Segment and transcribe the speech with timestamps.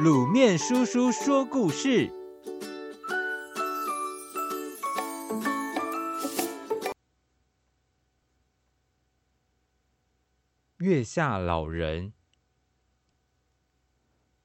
[0.00, 2.10] 卤面叔叔说故事：
[10.78, 12.14] 月下老人。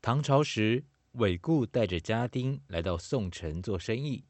[0.02, 0.84] 唐朝时，
[1.14, 4.26] 韦固带着家丁来到宋城做生意。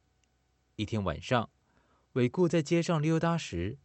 [0.76, 1.50] 一天晚上，
[2.14, 3.80] 韦固在街上溜达时，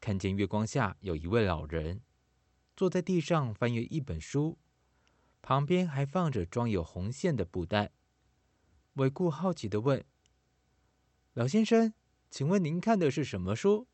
[0.00, 2.02] 看见月光下有一位老人
[2.76, 4.58] 坐在地上翻阅一本书。
[5.40, 7.92] 旁边还放着装有红线的布袋。
[8.94, 10.04] 韦固好奇地问
[11.34, 11.94] ：“老先生，
[12.30, 13.86] 请问您看的是什么书？”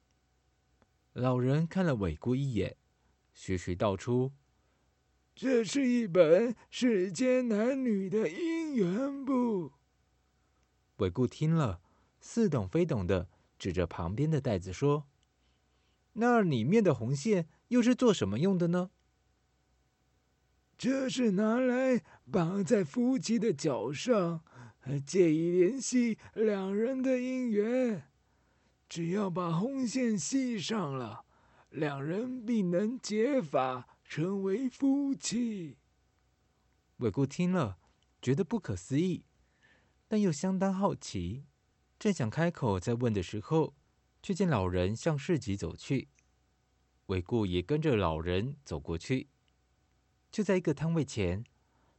[1.12, 2.76] 老人看了韦固一眼，
[3.34, 4.32] 徐徐道出
[5.34, 9.72] ：“这是一本世间男女的姻缘簿。”
[10.98, 11.80] 韦固听了，
[12.20, 15.06] 似懂非懂的指着旁边的袋子说
[16.14, 18.90] ：“那里面的红线又是做什么用的呢？”
[20.84, 24.44] 这是拿来绑在夫妻的脚上，
[25.06, 28.02] 借以联系两人的姻缘。
[28.86, 31.24] 只要把红线系上了，
[31.70, 35.78] 两人必能结发，成为夫妻。
[36.98, 37.78] 韦固听了，
[38.20, 39.24] 觉得不可思议，
[40.06, 41.46] 但又相当好奇，
[41.98, 43.74] 正想开口再问的时候，
[44.22, 46.08] 却见老人向市集走去。
[47.06, 49.28] 韦固也跟着老人走过去。
[50.34, 51.44] 就在一个摊位前，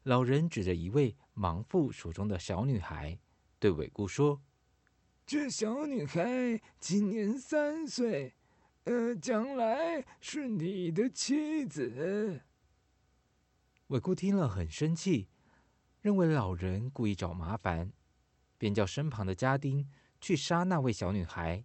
[0.03, 3.17] 老人指着一位盲妇手中的小女孩，
[3.59, 4.41] 对韦固说
[5.25, 8.36] ：“这小女孩今年三岁，
[8.83, 12.41] 呃，将来是你的妻子。”
[13.88, 15.30] 韦固听了很生气，
[16.02, 17.94] 认为老人故意找麻烦，
[18.58, 21.63] 便叫身旁的家丁去杀那位小女孩。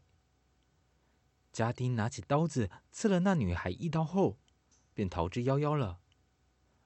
[1.50, 4.38] 家丁拿起刀子刺了那女孩一刀后，
[4.94, 5.98] 便逃之夭夭了。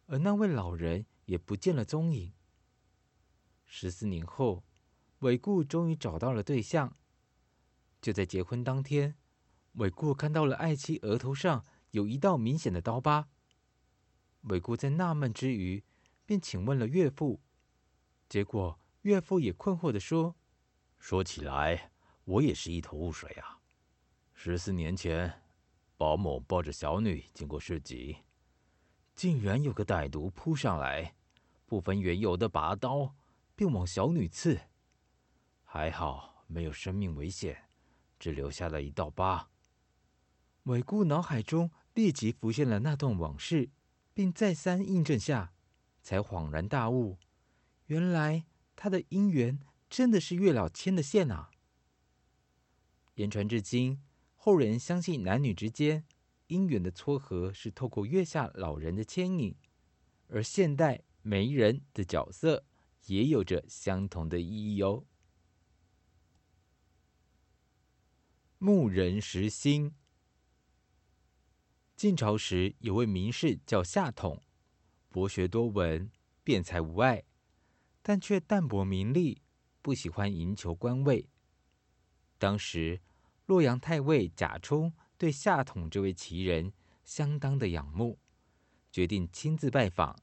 [0.07, 2.33] 而那位老人也不见了踪影。
[3.65, 4.65] 十四年后，
[5.21, 6.97] 韦固终于找到了对象。
[8.01, 9.17] 就在结婚当天，
[9.73, 13.29] 韦固看到了爱妻额头上有一道明显的刀疤。
[14.43, 15.83] 韦固在纳闷之余，
[16.27, 17.41] 便请问了岳父。
[18.29, 20.37] 结果岳父也困惑地说
[20.99, 21.91] ：“说起来，
[22.25, 23.61] 我也是一头雾水啊。
[24.35, 25.41] 十四年前，
[25.97, 28.19] 保姆抱着小女经过市集。”
[29.15, 31.15] 竟然有个歹徒扑上来，
[31.67, 33.15] 不分缘由的拔刀，
[33.55, 34.61] 便往小女刺。
[35.63, 37.65] 还好没有生命危险，
[38.19, 39.49] 只留下了一道疤。
[40.65, 43.71] 韦固脑海中立即浮现了那段往事，
[44.13, 45.53] 并再三印证下，
[46.03, 47.19] 才恍然大悟：
[47.87, 51.51] 原来他的姻缘真的是月老牵的线啊！
[53.15, 54.03] 言传至今，
[54.35, 56.05] 后人相信男女之间。
[56.49, 59.57] 姻缘的撮合是透过月下老人的牵引，
[60.29, 62.67] 而现代媒人的角色
[63.07, 65.05] 也有着相同的意义哦。
[68.59, 69.95] 牧人时薪。
[71.97, 74.43] 晋朝时有位名士叫夏统，
[75.09, 76.11] 博学多闻，
[76.43, 77.25] 辩才无碍，
[78.03, 79.41] 但却淡泊名利，
[79.81, 81.31] 不喜欢赢求官位。
[82.37, 83.01] 当时
[83.47, 84.93] 洛阳太尉贾充。
[85.25, 86.71] 对夏统这位奇人
[87.03, 88.19] 相当的仰慕，
[88.93, 90.15] 决定亲自拜访，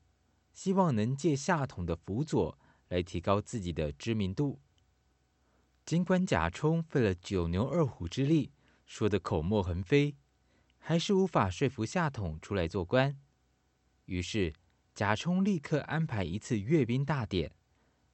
[0.53, 2.56] 希望能借夏统的辅佐
[2.89, 4.59] 来提高自己的知名度。
[5.84, 8.51] 尽管贾充费了九牛二虎之力，
[8.85, 10.16] 说得口沫横飞，
[10.78, 13.19] 还是无法说服夏统出来做官。
[14.06, 14.53] 于是
[14.94, 17.51] 贾充立刻安排一次阅兵大典，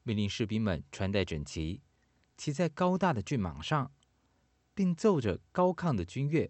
[0.04, 1.82] 命令士兵们穿戴整齐，
[2.38, 3.92] 骑在高大的骏马上，
[4.74, 6.50] 并奏着高亢的军乐。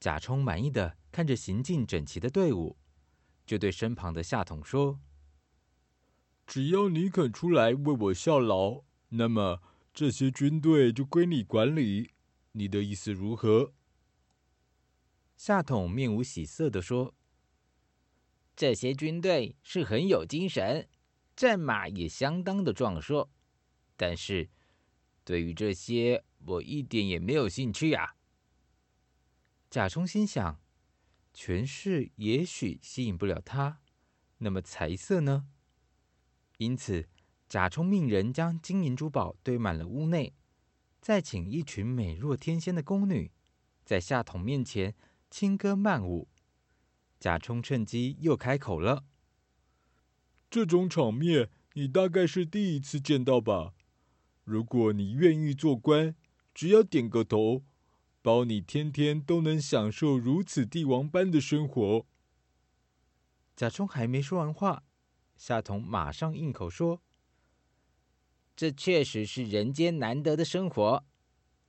[0.00, 2.78] 贾充满意的看着行进整齐的队伍，
[3.44, 4.98] 就对身旁的夏统说
[6.46, 9.60] ：“只要你肯出来为我效劳，那么
[9.92, 12.12] 这些军队就归你管理。
[12.52, 13.74] 你的意思如何？”
[15.36, 17.14] 夏统面无喜色的说
[18.56, 20.88] ：“这些军队是很有精神，
[21.36, 23.30] 战马也相当的壮硕，
[23.96, 24.48] 但是
[25.24, 28.14] 对于这些，我一点也没有兴趣啊。”
[29.70, 30.60] 贾充心想，
[31.32, 33.80] 权势也许吸引不了他，
[34.38, 35.46] 那么财色呢？
[36.58, 37.08] 因此，
[37.48, 40.34] 贾充命人将金银珠宝堆满了屋内，
[41.00, 43.30] 再请一群美若天仙的宫女，
[43.84, 44.96] 在夏统面前
[45.30, 46.26] 轻歌曼舞。
[47.20, 49.04] 贾充趁机又开口了
[50.50, 53.74] ：“这种场面，你大概是第一次见到吧？
[54.42, 56.16] 如果你愿意做官，
[56.52, 57.62] 只要点个头。”
[58.22, 62.06] 保你天天都能享受如此帝王般的生活。
[63.56, 64.84] 贾充还没说完话，
[65.36, 67.02] 夏童马上应口说
[68.54, 71.04] ：“这确实是人间难得的生活，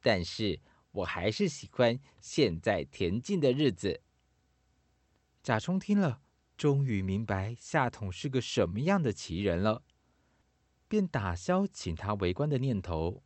[0.01, 0.59] 但是
[0.91, 4.01] 我还是喜欢现在恬静的日子。”
[5.41, 6.21] 贾充听了，
[6.57, 9.83] 终于明白夏统是个什么样的奇人了，
[10.89, 13.23] 便打消请他为官的念头。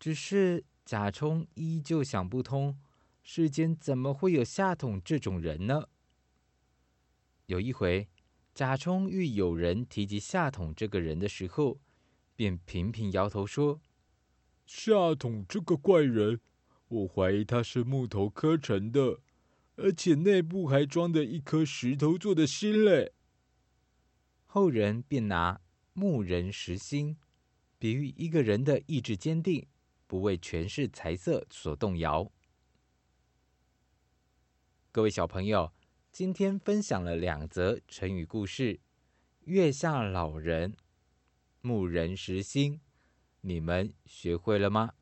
[0.00, 2.78] 只是贾充依旧想不通，
[3.22, 5.88] 世间怎么会有夏统这种人呢？
[7.46, 8.08] 有一回，
[8.54, 11.80] 贾充遇有人提及夏统这个人的时候，
[12.34, 13.80] 便频频摇头说
[14.66, 16.40] ：“夏统这个怪人，
[16.88, 19.20] 我怀疑他是木头刻成的。”
[19.76, 23.14] 而且内部还装着一颗石头做的心嘞。
[24.44, 25.62] 后人便拿
[25.94, 27.16] 木人石心，
[27.78, 29.66] 比喻一个人的意志坚定，
[30.12, 32.30] 不为权势财色所动摇。
[34.90, 35.72] 各位小朋友，
[36.10, 38.78] 今天分享了两则成语故事：
[39.44, 40.76] 月下老人、
[41.62, 42.82] 木人石心，
[43.40, 44.92] 你们学会了吗？